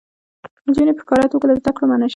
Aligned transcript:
نجونې 0.65 0.93
په 0.97 1.01
ښکاره 1.05 1.27
توګه 1.31 1.45
له 1.47 1.53
زده 1.59 1.71
کړو 1.75 1.85
منع 1.89 1.99
شوې 1.99 2.07
دي. 2.07 2.09